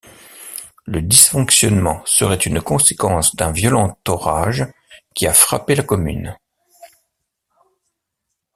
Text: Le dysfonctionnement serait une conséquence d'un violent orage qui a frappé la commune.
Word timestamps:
Le 0.85 1.03
dysfonctionnement 1.03 2.01
serait 2.07 2.33
une 2.35 2.59
conséquence 2.59 3.35
d'un 3.35 3.51
violent 3.51 3.99
orage 4.07 4.65
qui 5.13 5.27
a 5.27 5.31
frappé 5.35 5.75
la 5.75 5.83
commune. 5.83 6.35